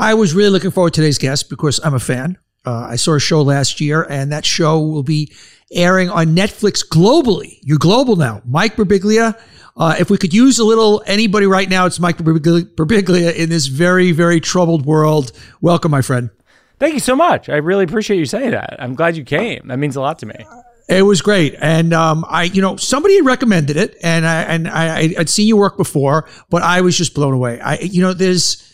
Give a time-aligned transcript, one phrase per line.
[0.00, 2.38] I was really looking forward to today's guest because I'm a fan.
[2.64, 5.32] Uh, I saw a show last year, and that show will be
[5.72, 7.58] airing on Netflix globally.
[7.62, 8.40] You're global now.
[8.44, 9.38] Mike Birbiglia.
[9.76, 13.66] Uh, if we could use a little anybody right now, it's Mike Birbiglia in this
[13.66, 15.32] very, very troubled world.
[15.60, 16.30] Welcome, my friend.
[16.78, 17.48] Thank you so much.
[17.48, 18.76] I really appreciate you saying that.
[18.78, 19.66] I'm glad you came.
[19.66, 20.46] That means a lot to me.
[20.88, 24.68] It was great, and um, I, you know, somebody had recommended it, and I and
[24.68, 27.60] I, I'd seen your work before, but I was just blown away.
[27.60, 28.67] I, you know, there's,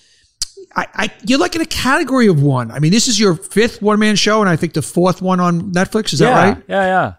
[0.76, 2.70] I, I, you're like in a category of one.
[2.70, 5.40] I mean, this is your fifth one man show, and I think the fourth one
[5.40, 6.12] on Netflix.
[6.12, 6.64] Is yeah, that right?
[6.68, 7.14] Yeah, yeah.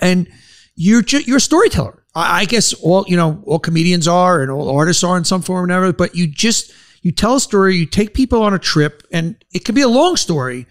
[0.00, 0.28] And
[0.74, 2.02] you're ju- you're a storyteller.
[2.14, 5.42] I, I guess all you know, all comedians are, and all artists are in some
[5.42, 5.92] form or another.
[5.92, 6.72] But you just
[7.02, 9.88] you tell a story, you take people on a trip, and it can be a
[9.88, 10.66] long story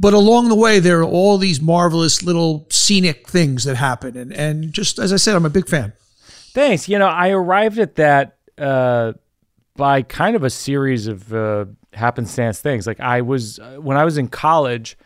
[0.00, 4.16] but along the way, there are all these marvelous little scenic things that happen.
[4.16, 5.92] And, and just as I said, I'm a big fan.
[6.54, 6.88] Thanks.
[6.88, 9.14] You know, I arrived at that uh,
[9.78, 12.86] by kind of a series of uh, happenstance things.
[12.86, 14.98] Like I was, uh, when I was in college,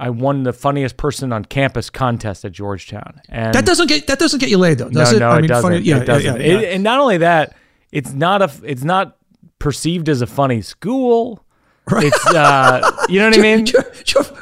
[0.00, 3.20] I won the funniest person on campus contest at Georgetown.
[3.28, 5.20] And that doesn't get that doesn't get you laid though, does no, it?
[5.20, 5.70] No, I it mean, doesn't.
[5.70, 6.40] Funny, yeah, it doesn't.
[6.40, 7.56] Yeah, yeah, it, and not only that,
[7.92, 9.16] it's not a it's not
[9.58, 11.44] perceived as a funny school.
[11.90, 12.04] Right.
[12.06, 13.66] It's uh, you know what I mean.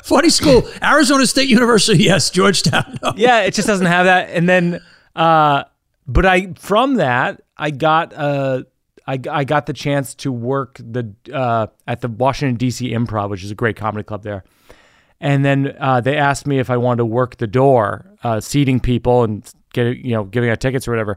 [0.04, 2.04] Funny school, Arizona State University.
[2.04, 2.98] Yes, Georgetown.
[3.02, 3.12] No.
[3.16, 4.30] Yeah, it just doesn't have that.
[4.30, 4.80] And then,
[5.14, 5.64] uh,
[6.06, 8.64] but I from that I got uh,
[9.06, 12.90] I, I got the chance to work the uh, at the Washington D.C.
[12.90, 14.44] Improv, which is a great comedy club there.
[15.20, 18.80] And then uh, they asked me if I wanted to work the door, uh, seating
[18.80, 21.16] people and get you know giving out tickets or whatever.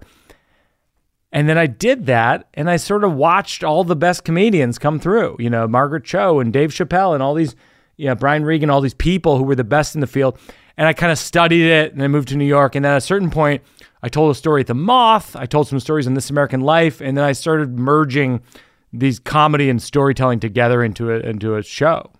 [1.31, 4.99] And then I did that and I sort of watched all the best comedians come
[4.99, 7.55] through, you know, Margaret Cho and Dave Chappelle and all these,
[7.97, 10.39] you know, Brian Regan, all these people who were the best in the field.
[10.75, 12.73] And I kind of studied it and I moved to New York.
[12.73, 13.61] And then at a certain point,
[14.01, 15.35] I told a story at the Moth.
[15.35, 17.01] I told some stories in This American Life.
[17.01, 18.41] And then I started merging
[18.91, 22.11] these comedy and storytelling together into a, into a show,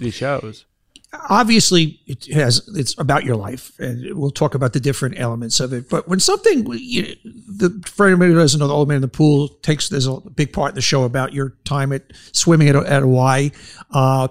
[0.00, 0.64] these shows
[1.28, 5.72] obviously it has it's about your life and we'll talk about the different elements of
[5.72, 9.02] it but when something you, the for anybody who doesn't know the old man in
[9.02, 12.68] the pool takes there's a big part in the show about your time at swimming
[12.68, 13.50] at, at hawaii
[13.92, 14.28] uh,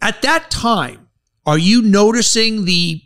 [0.00, 1.08] at that time
[1.46, 3.02] are you noticing the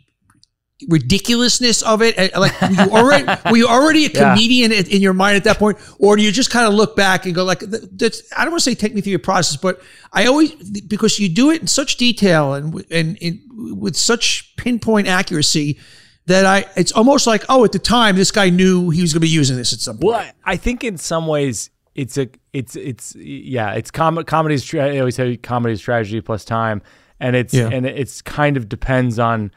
[0.89, 2.17] ridiculousness of it?
[2.35, 4.83] Like, were you already, were you already a comedian yeah.
[4.89, 5.77] in your mind at that point?
[5.99, 8.63] Or do you just kind of look back and go like, that's, I don't want
[8.63, 9.81] to say take me through your process, but
[10.11, 13.39] I always, because you do it in such detail and, and, and
[13.79, 15.79] with such pinpoint accuracy
[16.27, 19.21] that I, it's almost like, oh, at the time, this guy knew he was going
[19.21, 20.05] to be using this at some point.
[20.05, 24.97] Well, I think in some ways, it's a, it's, it's, yeah, it's com- comedy's, I
[24.99, 26.81] always say comedy's tragedy plus time.
[27.19, 27.69] And it's, yeah.
[27.71, 29.51] and it's kind of depends on,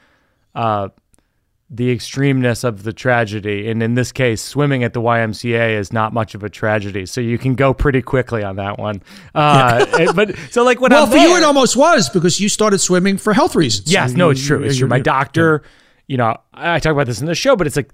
[0.55, 0.91] uh,
[1.71, 3.69] the extremeness of the tragedy.
[3.69, 7.05] And in this case, swimming at the YMCA is not much of a tragedy.
[7.05, 9.03] So you can go pretty quickly on that one.
[9.35, 10.13] Uh, yeah.
[10.15, 12.79] but so like when well, I'm for there, you, it almost was because you started
[12.79, 13.93] swimming for health reasons.
[13.93, 14.63] Yes, no, it's true.
[14.63, 14.89] It's true.
[14.89, 15.63] My doctor,
[16.07, 17.93] you know, I talk about this in the show, but it's like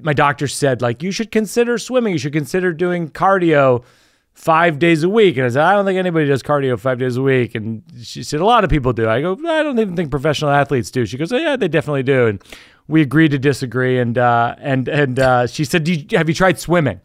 [0.00, 2.14] my doctor said, like, you should consider swimming.
[2.14, 3.84] You should consider doing cardio
[4.32, 5.36] five days a week.
[5.36, 7.54] And I said, I don't think anybody does cardio five days a week.
[7.54, 9.08] And she said, a lot of people do.
[9.08, 11.04] I go, I don't even think professional athletes do.
[11.04, 12.26] She goes, oh, yeah, they definitely do.
[12.26, 12.42] And
[12.88, 13.98] we agreed to disagree.
[13.98, 17.00] And uh, and and uh, she said, you, "Have you tried swimming?"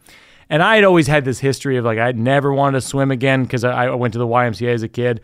[0.49, 3.43] And I had always had this history of like I never wanted to swim again
[3.43, 5.21] because I, I, went to the YMCA as a kid.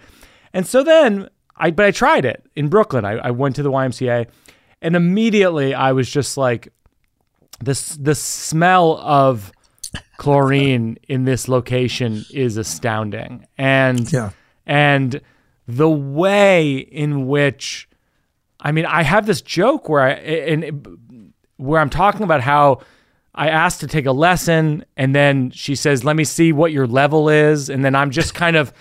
[0.52, 3.06] And so then I but I tried it in Brooklyn.
[3.06, 4.28] I, I went to the YMCA,
[4.82, 6.74] and immediately I was just like,
[7.62, 9.52] this the smell of
[10.18, 14.32] chlorine in this location is astounding, and yeah.
[14.66, 15.22] and
[15.68, 17.88] the way in which
[18.64, 22.82] I mean, I have this joke where I and where I'm talking about how
[23.36, 26.88] I asked to take a lesson, and then she says, "Let me see what your
[26.88, 28.74] level is," and then I'm just kind of.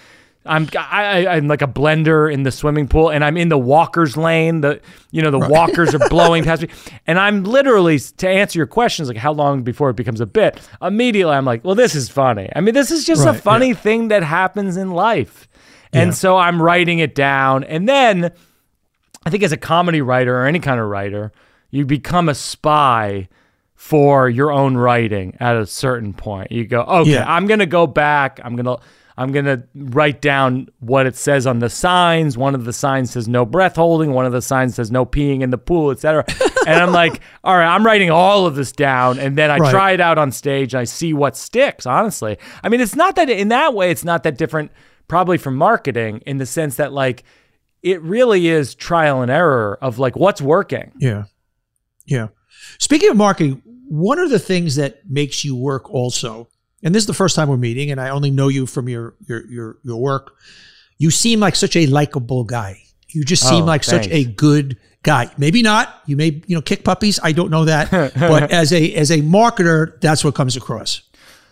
[0.44, 4.16] I'm I, I'm like a blender in the swimming pool, and I'm in the walkers
[4.16, 4.60] lane.
[4.60, 4.80] The
[5.12, 5.48] you know the right.
[5.48, 6.68] walkers are blowing past me,
[7.06, 10.60] and I'm literally to answer your questions like how long before it becomes a bit.
[10.82, 12.50] Immediately, I'm like, well, this is funny.
[12.56, 13.74] I mean, this is just right, a funny yeah.
[13.74, 15.46] thing that happens in life,
[15.92, 16.14] and yeah.
[16.14, 18.32] so I'm writing it down, and then
[19.24, 21.32] I think as a comedy writer or any kind of writer,
[21.70, 23.28] you become a spy
[23.74, 26.52] for your own writing at a certain point.
[26.52, 27.24] You go, okay, yeah.
[27.26, 28.40] I'm gonna go back.
[28.44, 28.76] I'm gonna
[29.16, 32.38] I'm gonna write down what it says on the signs.
[32.38, 34.12] One of the signs says no breath holding.
[34.12, 36.24] One of the signs says no peeing in the pool, etc.
[36.66, 39.70] and I'm like, all right, I'm writing all of this down, and then I right.
[39.70, 41.84] try it out on stage and I see what sticks.
[41.84, 44.70] Honestly, I mean, it's not that in that way, it's not that different,
[45.08, 47.24] probably from marketing in the sense that like
[47.82, 50.92] it really is trial and error of like what's working.
[50.98, 51.24] Yeah.
[52.06, 52.28] Yeah.
[52.78, 56.48] Speaking of marketing, one of the things that makes you work also,
[56.82, 59.14] and this is the first time we're meeting, and I only know you from your
[59.28, 60.34] your your, your work.
[60.98, 62.82] you seem like such a likable guy.
[63.08, 65.30] You just seem Oh, like such a good guy.
[65.36, 66.00] Maybe not.
[66.06, 67.20] You may you know kick puppies.
[67.22, 71.02] I don't know that, but as a as a marketer, that's what comes across.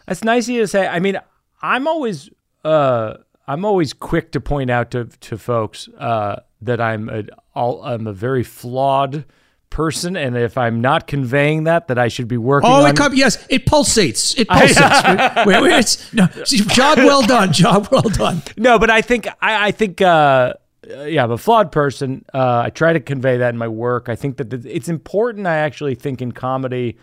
[0.07, 0.87] That's nice of you to say.
[0.87, 1.19] I mean,
[1.63, 2.31] I'm always
[2.65, 3.15] uh,
[3.51, 7.25] I'm always quick to point out to to folks uh, that I'm a
[7.57, 9.25] I'm a very flawed
[9.71, 12.71] person, and if I'm not conveying that, that I should be working.
[12.71, 14.39] Oh, on, it come, yes, it pulsates.
[14.39, 15.47] It pulsates.
[15.47, 17.53] wait, wait, it's, no, job well done.
[17.53, 18.41] Job well done.
[18.57, 20.55] No, but I think I, I think uh,
[20.87, 22.25] yeah, I'm a flawed person.
[22.33, 24.09] Uh, I try to convey that in my work.
[24.09, 25.49] I think that th- it's important.
[25.49, 26.99] I actually think in comedy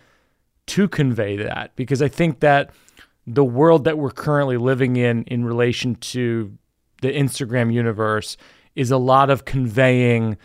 [0.68, 2.72] to convey that because I think that
[3.28, 6.58] the world that we're currently living in in relation to
[7.02, 8.38] the Instagram universe
[8.76, 10.38] is a lot of conveying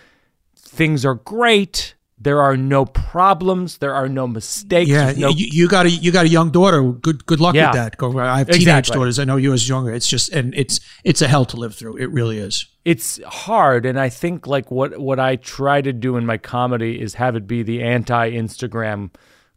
[0.57, 1.95] things are great.
[2.19, 3.79] There are no problems.
[3.79, 4.89] There are no mistakes.
[4.91, 6.83] Yeah, no you, you got a you got a young daughter.
[6.93, 7.69] Good good luck Yeah.
[7.71, 7.97] with that.
[7.97, 8.17] Go.
[8.19, 8.95] I have teenage Exactly.
[8.95, 9.19] daughters.
[9.19, 9.93] I know you as younger.
[9.93, 11.97] It's just and it's it's a hell to live through.
[11.97, 12.67] It really is.
[12.85, 17.01] it's hard and i think like what what i try to do in my comedy
[17.01, 19.09] is have it be the anti instagram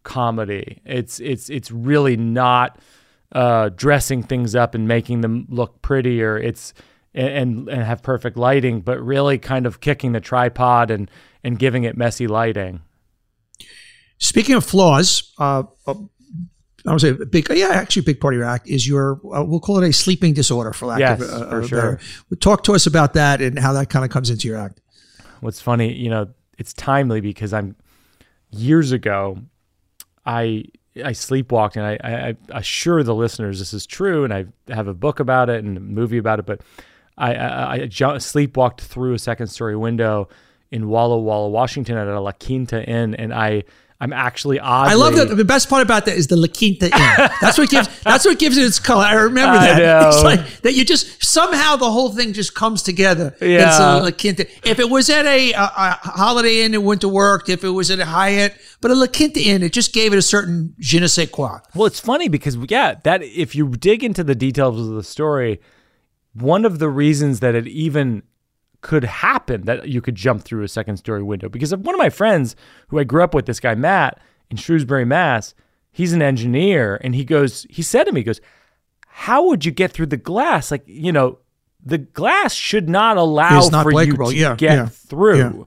[0.03, 2.77] comedy it's it's it's really not
[3.35, 6.73] uh dressing things up and making them look prettier it's
[7.13, 11.11] and and have perfect lighting but really kind of kicking the tripod and
[11.43, 12.81] and giving it messy lighting
[14.17, 15.93] Speaking of flaws, uh, uh,
[16.87, 19.19] I would say a big, yeah, actually, a big part of your act is your,
[19.25, 21.77] uh, we'll call it a sleeping disorder, for lack Yes, of a, for sure.
[21.77, 21.99] better.
[22.39, 24.79] Talk to us about that and how that kind of comes into your act.
[25.41, 26.27] what's funny, you know,
[26.57, 27.75] it's timely because I'm
[28.51, 29.39] years ago,
[30.25, 30.65] I
[30.97, 34.87] I sleepwalked, and I, I, I assure the listeners this is true, and I have
[34.87, 36.45] a book about it and a movie about it.
[36.45, 36.61] But
[37.17, 40.29] I I, I sleepwalked through a second story window
[40.71, 43.63] in Walla Walla, Washington, at a La Quinta Inn, and I
[43.99, 44.91] I'm actually oddly.
[44.91, 45.35] I love that.
[45.35, 46.91] The best part about that is the La Quinta Inn.
[47.41, 47.87] That's what gives.
[48.03, 49.05] That's what gives it its color.
[49.05, 49.77] I remember I that.
[49.79, 50.07] know.
[50.09, 50.73] It's like that.
[50.73, 53.35] You just somehow the whole thing just comes together.
[53.39, 53.69] Yeah.
[53.69, 54.47] It's a La Quinta.
[54.67, 57.47] If it was at a, a, a Holiday Inn, it wouldn't have worked.
[57.47, 60.17] If it was at a Hyatt, but a La Quinta Inn, it just gave it
[60.17, 61.59] a certain je ne sais quoi.
[61.73, 65.59] Well, it's funny because yeah, that if you dig into the details of the story,
[66.33, 68.23] one of the reasons that it even
[68.81, 71.99] could happen that you could jump through a second story window because of one of
[71.99, 72.55] my friends
[72.89, 74.19] who I grew up with, this guy Matt
[74.51, 75.55] in Shrewsbury, Mass.
[75.91, 78.41] He's an engineer, and he goes, he said to me, he goes,
[79.07, 80.69] "How would you get through the glass?
[80.69, 81.39] Like, you know,
[81.83, 85.63] the glass should not allow not for you to Yeah, get yeah, through." yeah.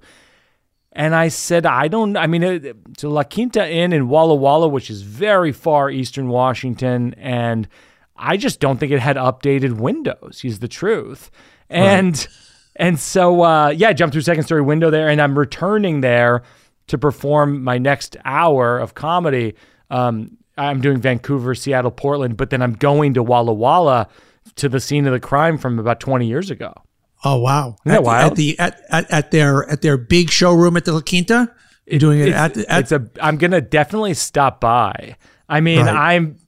[0.99, 2.59] And I said, I don't, I mean, uh,
[2.97, 7.69] to La Quinta Inn in Walla Walla, which is very far eastern Washington, and
[8.17, 11.31] I just don't think it had updated windows, is the truth.
[11.71, 12.27] And,
[12.75, 16.43] and so, uh, yeah, I jumped through second story window there, and I'm returning there
[16.89, 19.55] to perform my next hour of comedy.
[19.91, 24.09] Um, I'm doing Vancouver, Seattle, Portland, but then I'm going to Walla Walla
[24.57, 26.75] to the scene of the crime from about 20 years ago.
[27.25, 27.77] Oh wow!
[27.85, 28.31] Isn't that at, the- wild?
[28.33, 31.53] at the at, at, at their at their big showroom at the La Quinta.
[31.87, 32.81] it, doing it at, at.
[32.81, 33.09] It's a.
[33.21, 35.17] I'm gonna definitely stop by
[35.51, 35.95] i mean Right.
[36.19, 36.39] i'm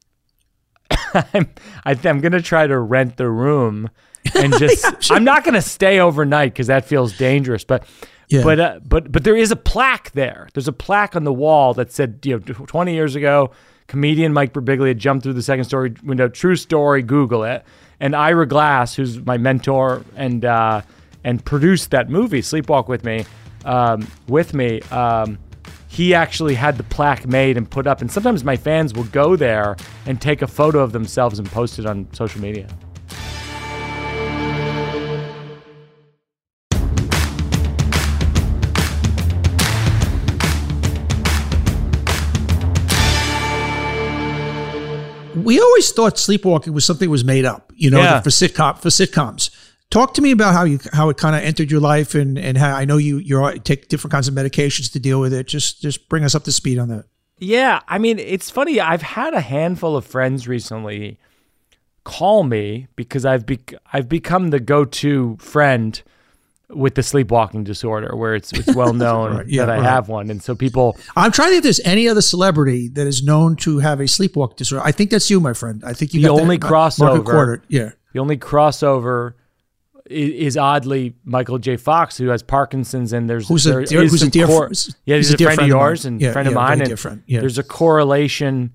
[1.15, 1.49] i'm
[1.87, 3.89] I, i'm gonna try to rent the room
[4.35, 7.87] and just i'm not gonna stay overnight because that feels dangerous but
[8.29, 8.43] Yeah.
[8.43, 11.73] but uh, but but there is a plaque there there's a plaque on the wall
[11.75, 13.51] that said you know 20 years ago
[13.87, 17.65] comedian mike birbiglia jumped through the second story window true story google it
[18.00, 20.80] and ira glass who's my mentor and uh
[21.25, 23.25] and produced that movie sleepwalk with me
[23.64, 25.38] um with me um
[25.88, 29.37] he actually had the plaque made and put up and sometimes my fans will go
[29.37, 29.76] there
[30.07, 32.66] and take a photo of themselves and post it on social media
[45.50, 48.21] we always thought sleepwalking was something that was made up, you know, Yeah.
[48.21, 49.50] for sitcom for sitcoms.
[49.90, 52.57] Talk to me about how you how it kind of entered your life and and
[52.57, 55.49] how I know you you take different kinds of medications to deal with it.
[55.49, 57.04] Just just bring us up to speed on that.
[57.38, 58.80] Yeah, I mean, it's funny.
[58.80, 61.19] I've had a handful of friends recently
[62.04, 66.00] call me because I've bec- I've become the go-to friend
[66.73, 69.85] with the sleepwalking disorder, where it's it's well known Right, yeah, that I right.
[69.85, 70.97] have one, and so people.
[71.17, 74.05] I'm trying to think if there's any other celebrity that is known to have a
[74.05, 74.85] sleepwalk disorder.
[74.85, 75.83] I think that's you, my friend.
[75.85, 77.62] I think you The only uh, that, crossover- Quarter.
[77.69, 77.91] Yeah.
[78.12, 79.35] The only crossover
[80.07, 81.77] is oddly Michael J.
[81.77, 84.69] Fox, who has Parkinson's, and there's Who's a dear- who's a dear cor-
[85.05, 87.23] yeah, he's he's, a a, friend, of yours and Yeah, friend of mine, and friend,
[87.27, 87.39] yeah.
[87.41, 88.73] there's a correlation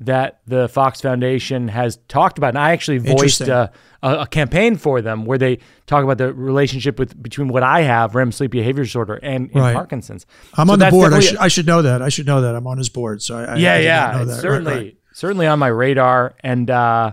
[0.00, 3.70] that the Fox Foundation has talked about, and I actually voiced a,
[4.02, 7.80] a, a campaign for them where they talk about the relationship with between what I
[7.82, 9.74] have, REM sleep behavior disorder, and, and Right.
[9.74, 10.26] Parkinson's.
[10.54, 11.12] I'm So on the board.
[11.14, 12.02] I should, I should know that.
[12.02, 12.54] I should know that.
[12.54, 13.22] I'm on his board.
[13.22, 14.26] So I, I yeah, I yeah, that.
[14.26, 14.96] Right, certainly right.
[15.14, 16.34] certainly on my radar.
[16.40, 17.12] And uh,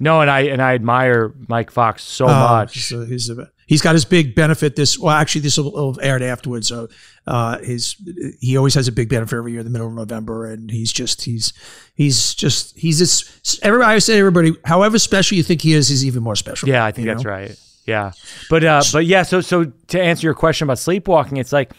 [0.00, 2.74] No, and I and I admire Mike Fox so Oh, much.
[2.74, 4.74] He's, a, he's, a, he's got his big benefit.
[4.74, 6.68] This well, actually, this will, will aired afterwards.
[6.68, 6.88] So
[7.26, 7.96] uh, his
[8.40, 10.90] he always has a big benefit every year in the middle of November, and he's
[10.92, 11.52] just he's
[11.94, 13.94] he's just he's just everybody.
[13.94, 16.68] I say everybody, however special you think he is, he's even more special.
[16.68, 17.30] Yeah, I think that's know?
[17.30, 17.56] right.
[17.86, 18.12] Yeah,
[18.48, 19.22] but uh, but yeah.
[19.22, 21.72] So so to answer your question about sleepwalking, it's like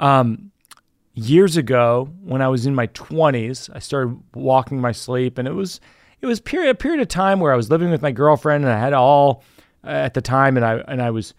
[0.00, 0.50] um,
[1.14, 5.52] years ago when I was in my twenties, I started walking my sleep, and it
[5.52, 5.80] was
[6.20, 8.72] it was period a period of time where I was living with my girlfriend, and
[8.72, 9.44] I had all
[9.84, 11.34] uh, at the time, and I and I was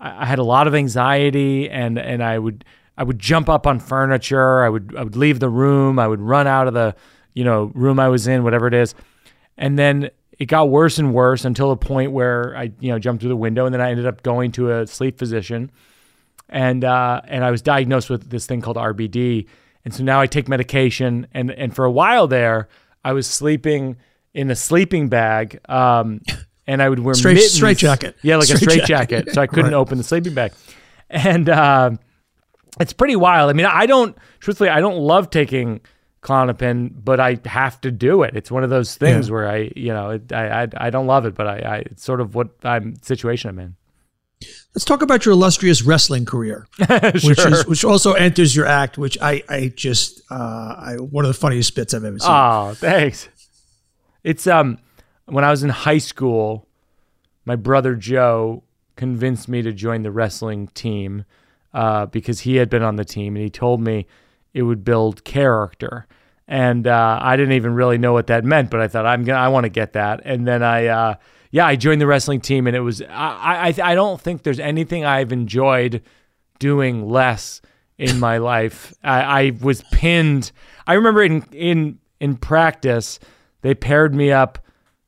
[0.00, 2.64] I had a lot of anxiety, and and I would
[2.96, 6.20] I would jump up on furniture, I would I would leave the room, I would
[6.20, 6.94] run out of the
[7.34, 8.94] you know room I was in, whatever it is,
[9.56, 13.20] and then it got worse and worse until the point where I, you know, jumped
[13.20, 15.70] through the window, and then I ended up going to a sleep physician,
[16.48, 19.46] and uh, and I was diagnosed with this thing called RBD,
[19.84, 22.68] and so now I take medication, and and for a while there,
[23.04, 23.96] I was sleeping
[24.34, 26.20] in a sleeping bag, um,
[26.66, 27.52] and I would wear Straight- mittens.
[27.54, 28.16] straight jacket.
[28.22, 29.16] yeah, like a Straight straight jacket.
[29.26, 29.74] jacket, so I couldn't Right.
[29.78, 30.52] open the sleeping bag,
[31.10, 31.90] and uh,
[32.80, 33.50] it's pretty wild.
[33.50, 35.80] I mean, I don't, truthfully, I don't love taking
[36.22, 38.34] Klonopin, but I have to do it.
[38.34, 39.32] It's one of those things Yeah.
[39.34, 42.02] where I, you know, it, I, I, I don't love it, but I, I, it's
[42.02, 43.76] sort of what I'm situation I'm in.
[44.74, 46.66] Let's talk about your illustrious wrestling career,
[47.22, 51.28] which is which also enters your act, which I I just uh, I one of
[51.28, 52.28] the funniest bits I've ever seen.
[52.30, 53.28] Oh, thanks.
[54.24, 54.78] It's um
[55.26, 56.66] when I was in high school,
[57.44, 58.64] my brother Joe
[58.96, 61.24] convinced me to join the wrestling team
[61.72, 64.06] uh, because he had been on the team and he told me
[64.52, 66.06] it would build character.
[66.46, 69.38] And uh, I didn't even really know what that meant, but I thought I'm gonna
[69.38, 70.20] I want to get that.
[70.24, 71.14] And then I uh,
[71.50, 74.60] yeah I joined the wrestling team and it was I I I don't think there's
[74.60, 76.02] anything I've enjoyed
[76.58, 77.60] doing less
[77.98, 78.94] in my life.
[79.02, 80.52] I, I was pinned.
[80.86, 83.18] I remember in in in practice,
[83.64, 84.58] they paired me up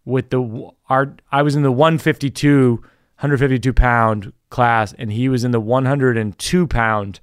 [0.06, 1.14] with the our.
[1.30, 7.20] I was in the 152, 152 pound class, and he was in the 102 pound,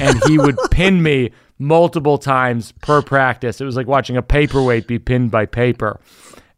[0.00, 3.60] and he would pin me multiple times per practice.
[3.60, 6.00] It was like watching a paperweight be pinned by paper,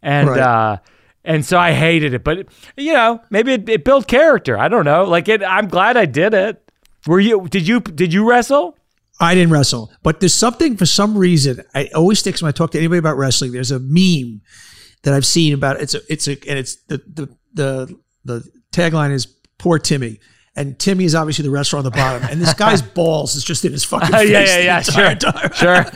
[0.02, 0.28] and.
[0.28, 0.38] Right.
[0.38, 0.76] uh
[1.24, 4.56] and so I hated it, but you know, maybe it, it built character.
[4.56, 5.04] I don't know.
[5.04, 6.72] Like it, I'm glad I did it.
[7.06, 7.46] Were you?
[7.48, 7.80] Did you?
[7.80, 8.77] Did you wrestle?
[9.20, 12.70] I didn't wrestle, but there's something for some reason I always sticks when I talk
[12.72, 13.52] to anybody about wrestling.
[13.52, 14.42] There's a meme
[15.02, 19.12] that I've seen about it's a it's a and it's the the the the tagline
[19.12, 19.26] is
[19.58, 20.18] poor Timmy.
[20.56, 23.64] And Timmy is obviously the wrestler on the bottom, and this guy's balls is just
[23.64, 24.32] in his fucking yeah, face.
[24.32, 24.82] yeah, the yeah.
[24.82, 25.52] Sure, time.
[25.52, 25.86] sure.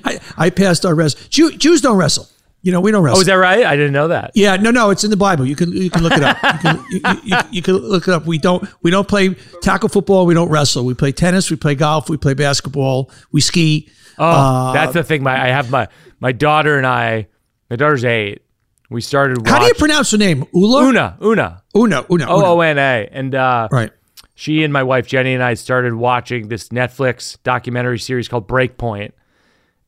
[0.04, 1.26] I, I passed our wrestling.
[1.28, 2.26] Jew, Jews don't wrestle.
[2.66, 3.18] You know, we don't wrestle.
[3.18, 3.64] Oh, is that right?
[3.64, 4.32] I didn't know that.
[4.34, 5.46] Yeah, no, no, it's in the Bible.
[5.46, 6.36] You can you can look it up.
[6.42, 8.26] You can, you, you, you can look it up.
[8.26, 10.26] We don't we don't play tackle football.
[10.26, 10.84] We don't wrestle.
[10.84, 11.48] We play tennis.
[11.48, 12.10] We play golf.
[12.10, 13.08] We play basketball.
[13.30, 13.88] We ski.
[14.18, 15.22] Oh, Uh, that's the thing.
[15.22, 15.86] My I have my
[16.18, 17.28] my daughter and I.
[17.70, 18.42] My daughter's eight.
[18.90, 19.46] We started.
[19.46, 20.44] How do you pronounce her name?
[20.52, 20.86] Ula.
[20.88, 21.16] Una?
[21.22, 21.62] Una.
[21.76, 22.04] Una.
[22.10, 22.26] Una.
[22.28, 22.44] O.
[22.56, 23.08] O N A.
[23.12, 23.92] And uh, Right.
[24.34, 28.76] she and my wife Jenny and I started watching this Netflix documentary series called Break
[28.76, 29.14] Point,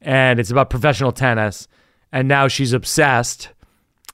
[0.01, 1.67] and it's about professional tennis.
[2.13, 3.51] And now she's obsessed,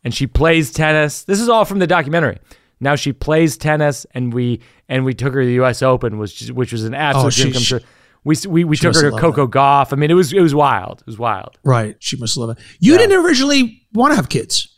[0.02, 1.22] and she plays tennis.
[1.24, 2.38] This is all from the documentary.
[2.80, 5.80] Now she plays tennis, and we and we took her to the U.S.
[5.82, 7.80] Open, which which was an absolute Oh, she- dream come true.
[8.24, 9.92] We we, we took her to Coco Gauff.
[9.92, 11.00] I mean, it was it was wild.
[11.00, 11.58] It was wild.
[11.62, 11.96] Right.
[12.00, 12.58] She must love it.
[12.80, 14.68] You didn't originally want to have kids.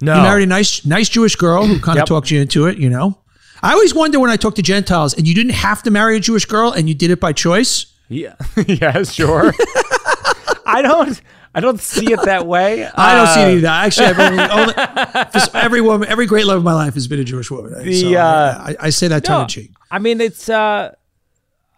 [0.00, 2.06] No, You married a nice nice Jewish girl who kind of Yep.
[2.06, 2.78] talked you into it.
[2.78, 3.18] You know.
[3.60, 6.20] I always wonder when I talk to Gentiles, and you didn't have to marry a
[6.20, 7.86] Jewish girl, and you did it by choice.
[8.08, 8.34] Yeah,
[8.66, 9.52] yeah, sure.
[10.66, 11.20] I don't,
[11.54, 12.86] I don't see it that way.
[12.94, 13.68] I don't see Uh, it either.
[13.68, 14.74] Actually, I've only, only,
[15.32, 17.82] just every woman, every great love of my life has been a Jewish woman.
[17.84, 19.72] The, so uh, I, I say that tongue No, in cheek.
[19.90, 20.48] I mean, it's.
[20.48, 20.92] uh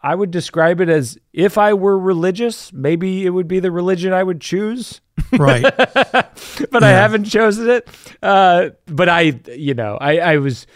[0.02, 4.12] I would describe it as if I were religious, maybe it would be the religion
[4.12, 5.00] I would choose,
[5.32, 5.62] Right.
[5.62, 7.88] but I haven't chosen it.
[8.22, 10.66] Uh, but I, you know, I, I was,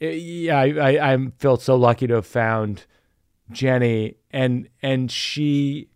[0.00, 0.64] yeah, I,
[0.96, 2.86] I, I felt so lucky to have found
[3.50, 5.88] Jenny, and and she,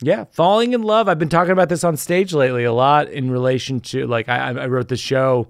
[0.00, 1.08] yeah, falling in love.
[1.08, 4.50] I've been talking about this on stage lately a lot in relation to like I,
[4.50, 5.48] I wrote this show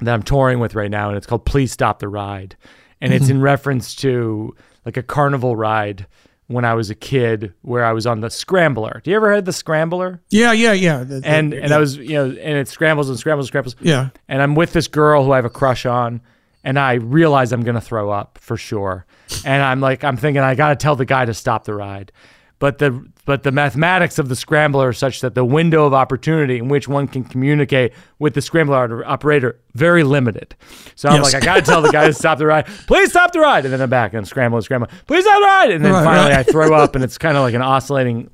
[0.00, 2.56] that I'm touring with right now, and it's called Please Stop the Ride,
[3.00, 3.44] and it's in mm-hmm.
[3.44, 6.06] reference to like a carnival ride
[6.48, 9.00] when I was a kid, where I was on the Scrambler.
[9.02, 10.22] Do you ever heard the Scrambler?
[10.28, 10.98] Yeah, yeah, yeah.
[10.98, 13.76] The- the- And and I was you know, and it scrambles and scrambles and scrambles.
[13.80, 14.10] yeah.
[14.28, 16.20] And I'm with this girl who I have a crush on,
[16.62, 19.06] and I realize I'm gonna throw up for sure.
[19.44, 22.12] And I'm like, I'm thinking I gotta tell the guy to stop the ride.
[22.58, 26.58] But the but the mathematics of the scrambler are such that the window of opportunity
[26.58, 30.54] in which one can communicate with the scrambler operator very limited.
[30.94, 31.32] So I'm Yes.
[31.34, 32.66] like, I gotta tell the guy to stop the ride.
[32.86, 34.88] Please stop the ride, and then I'm back and scramble and scramble.
[35.08, 36.46] Please stop the ride, and then Right, finally right.
[36.48, 38.30] I throw up, and it's kind of like an oscillating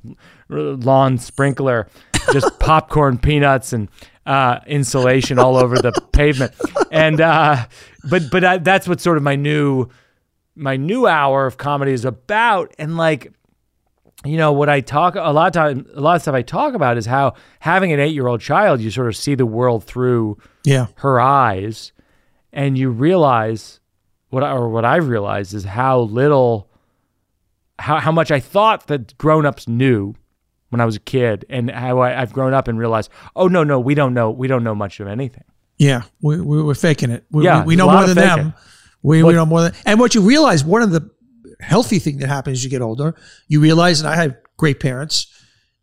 [0.49, 1.87] lawn sprinkler,
[2.31, 3.89] just popcorn, peanuts, and
[4.27, 6.53] uh, insulation all over the pavement.
[6.91, 7.65] And uh,
[8.09, 9.87] but but I, that's what sort of my new
[10.55, 13.33] my new hour of comedy is about, and like
[14.25, 16.73] you know what I talk a lot of time a lot of stuff I talk
[16.75, 19.83] about is how having an eight year old child you sort of see the world
[19.83, 20.87] through Yeah.
[20.95, 21.91] her eyes
[22.51, 23.79] and you realize
[24.29, 26.69] what I, or what I've realized is how little
[27.79, 30.15] how how much I thought that grown-ups knew
[30.69, 33.63] when I was a kid and how I, I've grown up and realized oh no
[33.63, 35.43] no we don't know we don't know much of anything
[35.77, 37.25] Yeah, we, we we're faking it.
[37.31, 38.53] We, Yeah, we, we know more than them.
[39.01, 39.73] We, we know more than.
[39.85, 41.09] And what you realize, one of the
[41.63, 43.15] healthy thing that happens as you get older,
[43.47, 45.27] you realize, and I have great parents,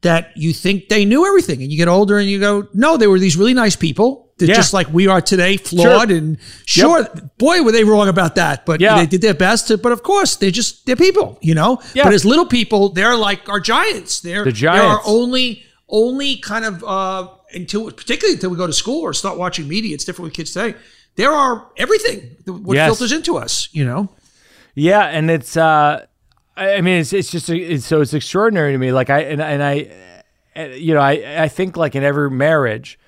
[0.03, 3.07] that you think they knew everything, and you get older and you go, no, they
[3.07, 4.29] were these really nice people.
[4.39, 4.55] That Yeah.
[4.55, 7.07] just like we are today, flawed and sure,
[7.37, 8.65] boy, were they wrong about that.
[8.65, 8.97] But Yeah.
[8.99, 9.69] they did their best.
[9.69, 11.79] To, but of course, they're just they're people, you know.
[11.93, 12.05] Yeah.
[12.05, 14.21] But as little people, they're like our giants.
[14.21, 14.81] They're The giants.
[14.83, 19.13] They're our only only kind of uh, until particularly until we go to school or
[19.13, 19.93] start watching media.
[19.95, 20.75] It's different with kids today.
[21.17, 22.89] There are everything what Yes.
[22.89, 23.69] filters into us.
[23.73, 24.09] You know.
[24.75, 26.07] Yeah, and it's uh,
[26.57, 28.93] I mean, it's it's just it's, so it's extraordinary to me.
[28.93, 29.91] Like I and and I,
[30.57, 32.99] uh, you know, I I think like in every marriage,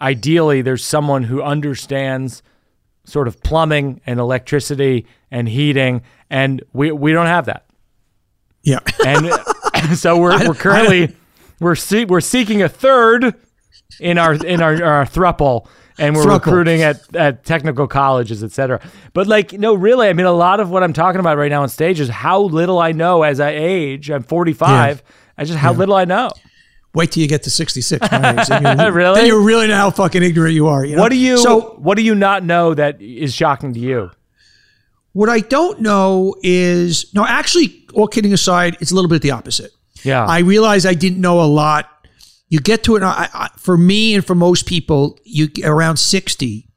[0.00, 2.42] ideally there's someone who understands
[3.04, 7.66] sort of plumbing and electricity and heating, and we we don't have that,
[8.62, 8.80] Yeah.
[9.06, 9.28] and
[9.98, 11.14] so we're we're currently
[11.60, 13.34] we're see, we're seeking a third
[14.00, 15.66] in our in our, our thruple
[16.02, 18.80] and we're recruiting at, at technical colleges, et cetera.
[19.12, 21.62] But like, no, really, I mean, a lot of what I'm talking about right now
[21.62, 24.10] on stage is how little I know as I age.
[24.10, 25.02] I'm 45.
[25.38, 26.30] I just how little I know.
[26.94, 28.06] Wait till you get to sixty six.
[28.10, 28.48] My age.
[28.48, 29.20] Then you Really?
[29.20, 30.84] Then you really know how fucking ignorant you are.
[30.84, 31.02] You know?
[31.02, 34.10] What do you So what do you not know that is shocking to you?
[35.12, 37.26] what I don't know is no.
[37.26, 39.70] Actually, all kidding aside, it's a little bit the opposite.
[40.02, 40.24] Yeah.
[40.24, 41.88] I realized I didn't know a lot.
[42.52, 45.18] You get to it I, I, for me and for most people.
[45.24, 46.68] You around sixty,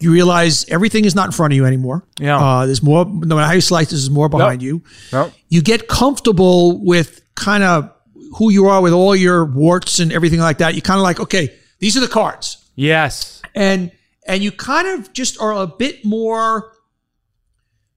[0.00, 2.04] you realize everything is not in front of you anymore.
[2.18, 2.36] Yeah.
[2.36, 3.04] uh, there's more.
[3.04, 4.82] No matter how you slice, this, there's more behind you.
[5.12, 5.30] no.
[5.48, 7.92] You get comfortable with kind of
[8.38, 10.74] who you are with all your warts and everything like that.
[10.74, 13.40] You kind of like, okay, these are the cards, Yes.
[13.54, 13.92] and
[14.26, 16.72] and you kind of just are a bit more.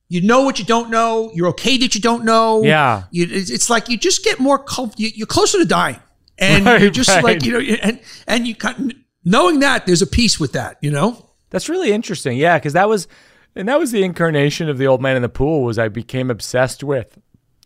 [0.07, 1.31] You know what you don't know.
[1.33, 2.61] You're okay that you don't know.
[2.63, 3.05] Yeah.
[3.09, 5.09] You, it's, it's like you just get more comfortable.
[5.15, 5.99] You're closer to dying,
[6.37, 7.23] and Right, you're just right.
[7.23, 8.93] like you know, and and you kind
[9.23, 10.77] knowing that there's a peace with that.
[10.81, 11.29] You know.
[11.49, 12.35] That's really interesting.
[12.35, 13.07] Yeah, because that was,
[13.55, 15.61] and that was the incarnation of the old man in the pool.
[15.61, 17.15] Was I became obsessed with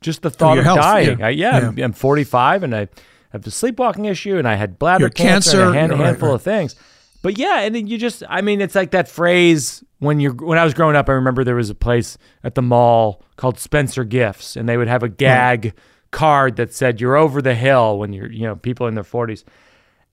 [0.01, 1.19] just the oh, thought of health, dying.
[1.19, 1.25] yeah.
[1.25, 1.67] I, yeah, Yeah.
[1.69, 2.89] I'm, I'm 45 and I
[3.32, 6.30] have a sleepwalking issue and I had bladder Your cancer, and a hand, right, handful
[6.30, 6.36] right.
[6.36, 6.75] of things.
[7.21, 10.58] But yeah, and then you just, I mean, it's like that phrase when you're when
[10.60, 11.10] I was growing up.
[11.10, 14.88] I remember there was a place at the mall called Spencer Gifts, and they would
[14.88, 15.73] have a gag
[16.12, 19.43] card that said "You're over the hill" when you're, you know, people in their 40s.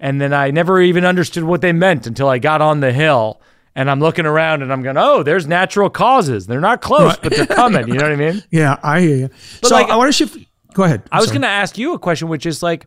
[0.00, 3.40] And then I never even understood what they meant until I got on the hill.
[3.76, 6.46] And I'm looking around and I'm going, oh, there's natural causes.
[6.46, 7.88] They're not close, but they're coming.
[7.88, 8.42] You know what I mean?
[8.50, 9.30] Yeah, I hear you.
[9.62, 10.38] so like- I want to shift.
[10.74, 11.02] Go ahead.
[11.10, 12.86] I was going to ask you a question, which is like,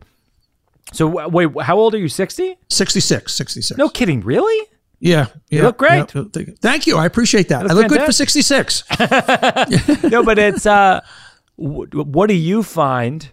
[0.92, 2.08] so wait, how old are you?
[2.08, 2.56] 60?
[2.68, 3.78] 66, 66.
[3.78, 4.20] No kidding.
[4.20, 4.66] Really?
[5.00, 5.62] Yeah, yeah.
[5.62, 6.10] look great.
[6.60, 6.96] Thank you.
[6.96, 7.70] I appreciate that.
[7.70, 8.82] I look good for 66.
[10.10, 11.00] no, but it's, uh,
[11.58, 13.30] w- what do you find?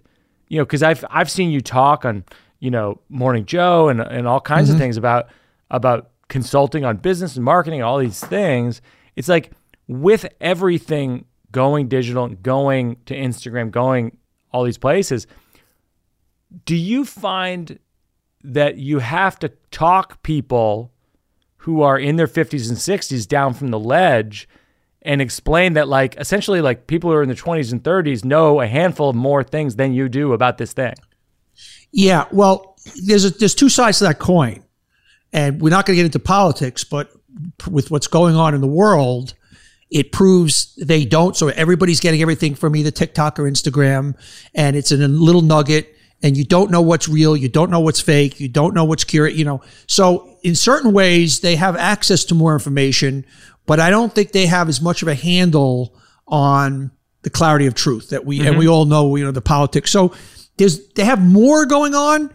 [0.48, 2.24] You know, because I've, I've seen you talk on,
[2.60, 4.84] you know, Morning Joe and, and all kinds of mm-hmm.
[4.84, 5.30] things about,
[5.72, 8.82] about consulting on business and marketing, all these things.
[9.16, 9.52] It's like
[9.88, 14.18] with everything going digital, going to Instagram, going
[14.52, 15.28] all these places,
[16.66, 17.80] do you find
[18.44, 20.92] that you have to talk people
[21.58, 24.48] who are in their 50s and 60s down from the ledge
[25.06, 28.60] and explain that like essentially like people who are in their 20s and 30s know
[28.60, 30.96] a handful of more things than you do about this thing.
[31.92, 34.64] Yeah, well, there's a, there's two sides to that coin,
[35.32, 37.10] and we're not going to get into politics, but
[37.70, 39.34] with what's going on in the world,
[39.90, 41.36] it proves they don't.
[41.38, 44.16] So everybody's getting everything from either TikTok or Instagram,
[44.54, 47.80] and it's in a little nugget, and you don't know what's real, you don't know
[47.80, 49.36] what's fake, you don't know what's curated.
[49.36, 53.26] You know, so in certain ways they have access to more information,
[53.66, 55.96] but I don't think they have as much of a handle
[56.28, 56.92] on
[57.24, 58.60] the clarity of truth that we and mm-hmm.
[58.60, 59.16] we all know.
[59.16, 59.92] You know the politics.
[59.92, 60.14] So
[60.58, 62.32] there's they have more going on,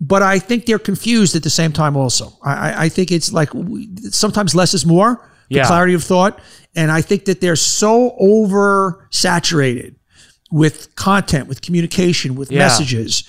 [0.00, 1.96] but I think they're confused at the same time.
[1.96, 5.30] Also, I, I- I think it's like we, sometimes less is more.
[5.50, 5.66] The Yeah.
[5.66, 6.40] clarity of thought,
[6.74, 9.96] and I think that they're so oversaturated
[10.50, 12.60] with content, with communication, with Yeah.
[12.60, 13.24] messages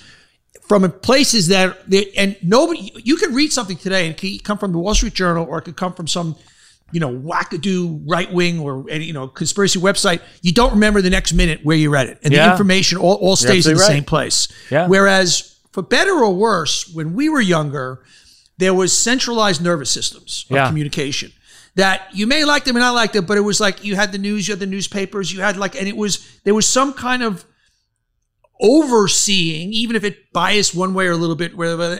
[0.68, 4.58] from places that they, and nobody you can read something today and it can come
[4.58, 6.36] from the Wall Street Journal or it could come from some
[6.92, 10.20] you know wackadoo right wing or any you know conspiracy website.
[10.42, 13.36] You don't remember the next minute where you read it, and the information all, all
[13.36, 14.48] stays in the absolutely same place.
[14.70, 14.86] Yeah.
[14.86, 18.02] Whereas for better or worse, when we were younger,
[18.58, 20.68] there was centralized nervous systems of Yeah.
[20.68, 21.32] communication
[21.74, 24.10] that you may like them and not like them, but it was like you had
[24.12, 26.92] the news, you had the newspapers, you had like, and it was there was some
[26.94, 27.44] kind of
[28.60, 31.52] overseeing, even if it biased one way or a little bit,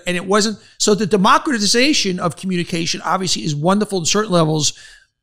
[0.06, 0.58] and it wasn't.
[0.78, 4.72] So the democratization of communication obviously is wonderful in certain levels,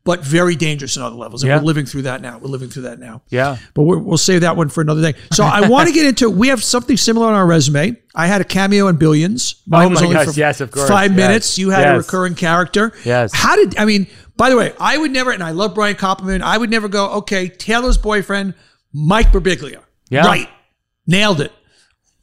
[0.05, 1.43] but very dangerous in other levels.
[1.43, 1.57] And Yeah.
[1.59, 2.37] we're living through that now.
[2.37, 3.21] We're living through that now.
[3.29, 3.55] Yeah.
[3.73, 5.17] But we're, we'll save that one for another day.
[5.31, 6.29] So I want to get into.
[6.29, 7.95] We have something similar on our resume.
[8.13, 9.61] I had a cameo in Billions.
[9.65, 10.89] Mine Oh was my only gosh, for yes, of course.
[10.89, 11.17] five Yes.
[11.17, 11.57] minutes.
[11.57, 12.91] You had a recurring character.
[13.05, 13.31] Yes.
[13.33, 14.07] How did I mean?
[14.35, 16.41] By the way, I would never, and I love Brian Koppelman.
[16.41, 17.09] I would never go.
[17.19, 18.55] Okay, Taylor's boyfriend,
[18.91, 19.79] Mike Birbiglia.
[20.09, 20.25] Yeah.
[20.25, 20.49] Right.
[21.07, 21.51] Nailed it.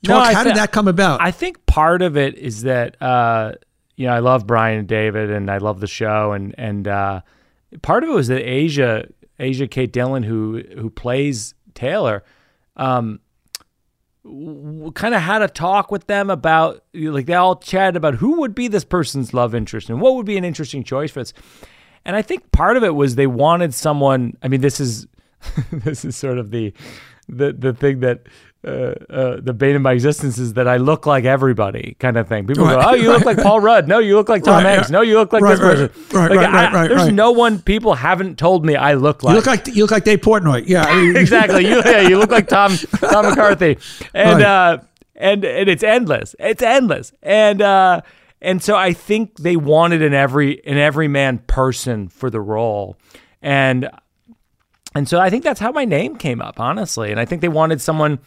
[0.04, 0.26] Talk.
[0.26, 1.20] I how thi- did that come about?
[1.20, 3.52] I think part of it is that uh,
[3.96, 7.20] you know I love Brian and David, and I love the show, and and uh,
[7.82, 9.06] part of it was that Asia,
[9.38, 12.24] Asia Kate Dillon, who who plays Taylor,
[12.76, 13.20] um,
[14.94, 18.54] kind of had a talk with them about like they all chatted about who would
[18.54, 21.32] be this person's love interest and what would be an interesting choice for this.
[22.04, 24.36] And I think part of it was they wanted someone.
[24.42, 25.06] I mean, this is
[25.72, 26.72] this is sort of the
[27.28, 28.26] the the thing that
[28.62, 28.68] uh,
[29.08, 32.46] uh, the bane of my existence is that I look like everybody kind of thing.
[32.46, 34.90] People go, "Oh, you look like Paul Rudd." No, you look like Tom Right, Hanks.
[34.90, 36.18] No, you look like Right, this right, person.
[36.18, 37.14] right, Like, right, I- right, right, There's right.
[37.14, 39.32] no one people haven't told me I look like.
[39.32, 40.64] you look like you look like Dave Portnoy.
[40.66, 40.84] Yeah.
[40.84, 41.66] I mean, exactly.
[41.66, 43.78] You yeah, you look like Tom Tom McCarthy,
[44.12, 44.44] and Right.
[44.46, 44.78] uh,
[45.16, 46.34] and and it's endless.
[46.38, 48.02] It's endless, and uh,
[48.42, 52.98] and so I think they wanted an every an everyman person for the role,
[53.40, 53.88] and
[54.94, 57.10] and so I think that's how my name came up, honestly.
[57.10, 58.18] And I think they wanted someone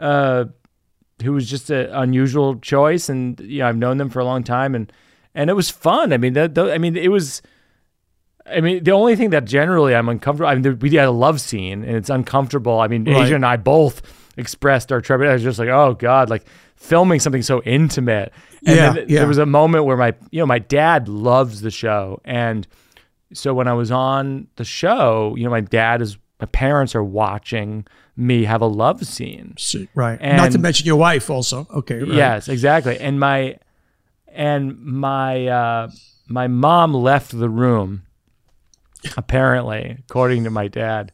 [0.00, 0.44] uh,
[1.22, 4.42] who was just an unusual choice, and you know I've known them for a long
[4.44, 4.92] time, and
[5.34, 6.12] and it was fun.
[6.12, 7.42] I mean, the, the, I mean, it was.
[8.46, 10.48] I mean, the only thing that generally I'm uncomfortable.
[10.48, 12.80] I mean, there- we had a love scene, and it's uncomfortable.
[12.80, 13.24] I mean, Right.
[13.24, 14.00] Asia and I both
[14.38, 15.30] expressed our trepidation.
[15.32, 18.32] I was just like, oh god, like filming something so intimate.
[18.64, 19.18] And Yeah, yeah.
[19.18, 22.66] there was a moment where my, you know, my dad loves the show, and
[23.34, 27.02] so when I was on the show, you know, my dad is, my parents are
[27.04, 29.54] watching me have a love scene.
[29.94, 30.18] right.
[30.20, 31.66] And Not to mention your wife also.
[31.72, 32.00] Okay.
[32.00, 32.08] Right.
[32.12, 32.98] Yes, exactly.
[32.98, 33.58] And my
[34.28, 35.90] and my uh,
[36.28, 38.02] my mom left the room.
[39.16, 41.12] Apparently, according to my dad,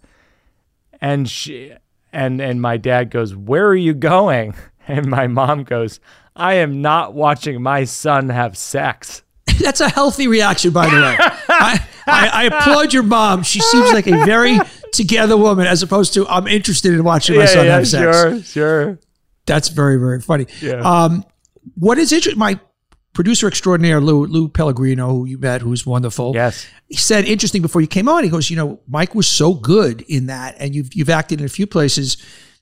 [1.02, 1.72] and she
[2.12, 4.54] and and my dad goes, "Where are you going?"
[4.86, 5.98] And my mom goes,
[6.36, 9.22] "I am not watching my son have sex."
[9.58, 11.16] That's a healthy reaction, by the way.
[11.18, 13.44] I, I, I applaud your mom.
[13.44, 14.58] She seems like a very
[14.94, 18.02] together woman, as opposed to I'm interested in watching my son have sex.
[18.16, 18.98] sure, sure.
[19.46, 20.46] That's very, very funny.
[20.62, 20.80] Yeah.
[20.80, 21.24] Um,
[21.74, 22.38] what is interesting?
[22.38, 22.58] My
[23.12, 26.32] producer extraordinaire, Lou, Lou Pellegrino, who you met, who's wonderful.
[26.34, 26.66] Yes.
[26.88, 28.24] He said interesting before you came on.
[28.24, 31.46] He goes, you know, Mike was so good in that, and you've you've acted in
[31.46, 32.16] a few places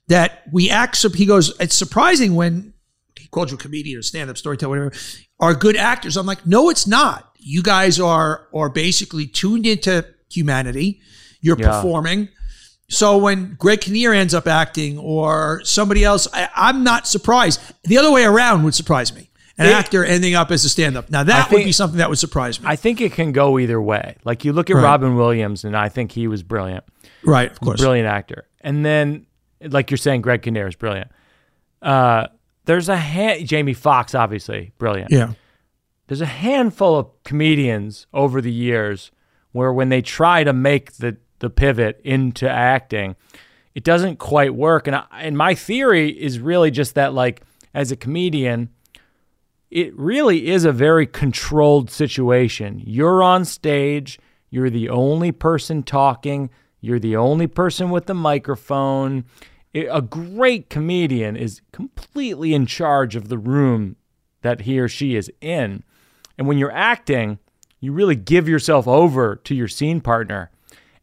[0.09, 0.97] that we act.
[0.97, 2.73] sup- He goes, it's surprising when
[3.17, 4.91] he called you a comedian or stand-up storyteller, whatever,
[5.39, 6.17] are good actors.
[6.17, 7.29] I'm like, no, it's not.
[7.39, 10.99] You guys are are basically tuned into humanity.
[11.43, 11.69] You're Yeah.
[11.69, 12.29] performing.
[12.89, 17.59] So when Greg Kinnear ends up acting or somebody else, I, I'm not surprised.
[17.83, 19.29] The other way around would surprise me.
[19.57, 21.11] An It- actor ending up as a stand-up.
[21.11, 22.65] Now that would be something that would surprise me.
[22.67, 24.15] I think it can go either way.
[24.25, 24.83] Like you look at Right.
[24.83, 26.83] Robin Williams, and I think he was brilliant.
[27.23, 27.79] right, of course.
[27.79, 28.47] brilliant actor.
[28.61, 29.27] And then,
[29.61, 31.09] like you're saying, Greg Kinnear is brilliant.
[31.81, 32.27] Uh,
[32.65, 35.11] there's a hand, Jamie Foxx, obviously brilliant.
[35.11, 35.33] Yeah.
[36.07, 39.11] There's a handful of comedians over the years
[39.51, 43.15] where when they try to make the the pivot into acting,
[43.75, 44.87] it doesn't quite work.
[44.87, 47.41] And I, and my theory is really just that, like
[47.73, 48.69] as a comedian,
[49.71, 52.81] it really is a very controlled situation.
[52.85, 54.19] You're on stage,
[54.49, 59.25] you're the only person talking, you're the only person with the microphone.
[59.73, 63.95] A great comedian is completely in charge of the room
[64.43, 65.83] that he or she is in.
[66.37, 67.39] And when you're acting,
[67.79, 70.51] you really give yourself over to your scene partner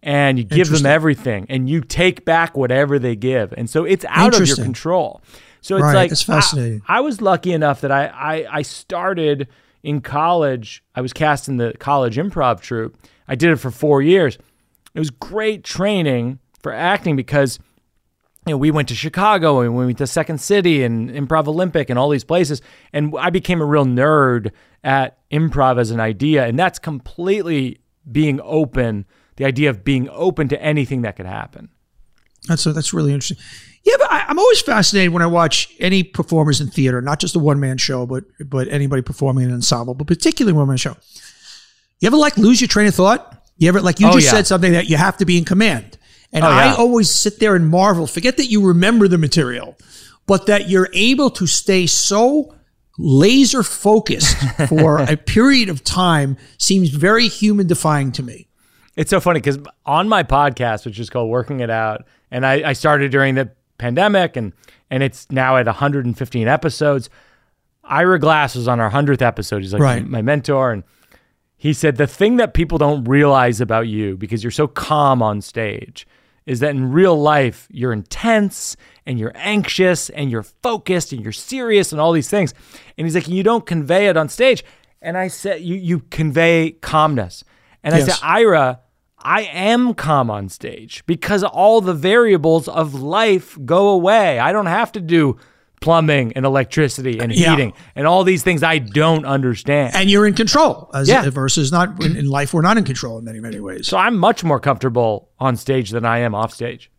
[0.02, 3.52] and you give them everything and you take back whatever they give.
[3.56, 5.22] And so it's out of your control.
[5.60, 6.82] So it's Right, like that's fascinating.
[6.88, 9.48] I, I was lucky enough that I, I I started
[9.82, 10.82] in college.
[10.94, 12.96] I was cast in the college improv troupe.
[13.28, 14.38] I did it for four years.
[14.94, 17.58] It was great training for acting because
[18.46, 21.90] you know, we went to Chicago and we went to Second City and Improv Olympic
[21.90, 22.62] and all these places.
[22.92, 24.50] And I became a real nerd
[24.82, 26.46] at improv as an idea.
[26.46, 29.04] And that's completely being open,
[29.40, 31.70] the idea of being open to anything that could happen.
[32.46, 33.38] That's uh, that's really interesting.
[33.84, 37.34] Yeah, but I, I'm always fascinated when I watch any performers in theater, not just
[37.34, 40.76] a one man show, but but anybody performing in an ensemble, but particularly one man
[40.76, 40.94] show.
[42.00, 43.42] You ever like lose your train of thought?
[43.56, 44.32] You ever like you Oh, just yeah.
[44.32, 45.96] said something that you have to be in command,
[46.34, 48.06] and Oh, I always sit there and marvel.
[48.06, 49.76] Forget that you remember the material,
[50.26, 52.54] but that you're able to stay so
[52.98, 54.36] laser focused
[54.68, 58.46] for a period of time seems very human defying to me.
[59.00, 62.68] It's so funny because on my podcast, which is called Working It Out, and I,
[62.68, 64.52] I started during the pandemic, and
[64.90, 67.08] and it's now at 115 episodes.
[67.82, 69.62] Ira Glass was on our hundredth episode.
[69.62, 70.06] He's like Right.
[70.06, 70.84] my mentor, and
[71.56, 75.40] he said the thing that people don't realize about you because you're so calm on
[75.40, 76.06] stage
[76.44, 81.32] is that in real life you're intense and you're anxious and you're focused and you're
[81.32, 82.52] serious and all these things.
[82.98, 84.62] And he's like, you don't convey it on stage.
[85.00, 87.44] And I said, you you convey calmness.
[87.82, 88.06] And I Yes.
[88.18, 88.80] said, Ira,
[89.22, 94.38] I am calm on stage because all the variables of life go away.
[94.38, 95.36] I don't have to do
[95.80, 97.50] plumbing and electricity and Yeah.
[97.52, 99.94] heating and all these things I don't understand.
[99.94, 101.28] And you're in control, as Yeah.
[101.30, 102.52] versus not in, in life.
[102.52, 103.86] We're not in control in many many ways.
[103.88, 106.90] So I'm much more comfortable on stage than I am off stage.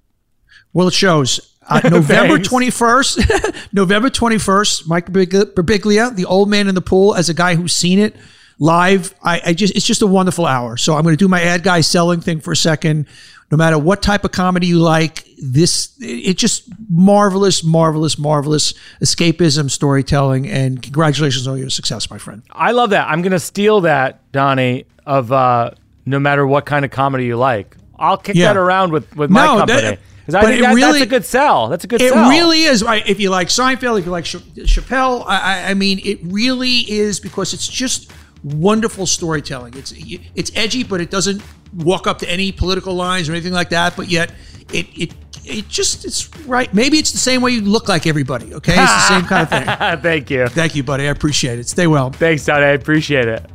[0.74, 1.40] Well, it shows.
[1.70, 7.30] Uh, November 21st, November 21st, Mike Birbig- Birbiglia, the old man in the pool, as
[7.30, 8.16] a guy who's seen it
[8.62, 9.14] live.
[9.24, 10.78] I, I just, it's just a wonderful hour.
[10.78, 13.08] So I'm going to do my ad guy selling thing for a second.
[13.50, 19.70] No matter what type of comedy you like, this, it's just marvelous, marvelous, marvelous escapism
[19.70, 20.48] storytelling.
[20.48, 22.44] And congratulations on your success, my friend.
[22.52, 23.10] I love that.
[23.10, 25.72] I'm going to steal that, Donny, of uh,
[26.06, 27.76] no matter what kind of comedy you like.
[28.00, 28.54] I'll kick Yeah.
[28.54, 29.82] that around with, with my No, company.
[29.82, 31.68] that- Because I but think it that, really- that's a good sell.
[31.68, 32.30] That's a good It sell.
[32.30, 32.84] really is.
[32.84, 33.06] Right?
[33.08, 37.20] If you like Seinfeld, if you like Ch- Chappelle, I- I mean, it really is
[37.20, 38.12] because it's just
[38.44, 39.74] wonderful storytelling.
[39.76, 39.94] It's
[40.36, 41.42] it's edgy, but it doesn't
[41.76, 43.96] walk up to any political lines or anything like that.
[43.96, 44.34] But yet,
[44.74, 45.14] it it
[45.46, 46.74] it just it's right.
[46.74, 48.54] Maybe it's the same way you look like everybody.
[48.54, 50.02] Okay, it's the same kind of thing.
[50.02, 50.48] Thank you.
[50.48, 51.08] Thank you, buddy.
[51.08, 51.68] I appreciate it.
[51.68, 52.10] Stay well.
[52.12, 52.66] Thanks, Donny.
[52.66, 53.50] I appreciate it.